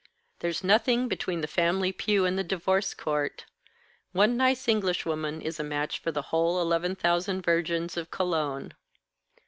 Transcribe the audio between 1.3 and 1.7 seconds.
the